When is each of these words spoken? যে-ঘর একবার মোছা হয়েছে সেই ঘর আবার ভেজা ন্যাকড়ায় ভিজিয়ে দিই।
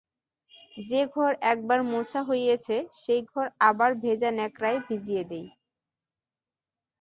যে-ঘর 0.81 1.31
একবার 1.51 1.79
মোছা 1.91 2.21
হয়েছে 2.23 2.75
সেই 2.95 3.21
ঘর 3.31 3.45
আবার 3.69 3.91
ভেজা 4.03 4.29
ন্যাকড়ায় 4.31 4.79
ভিজিয়ে 4.87 5.23
দিই। 5.29 5.47